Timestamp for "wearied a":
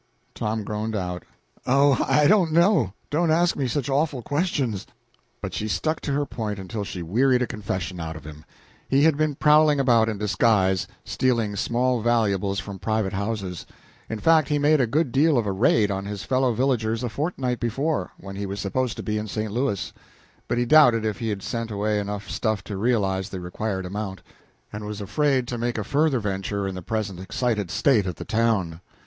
7.03-7.45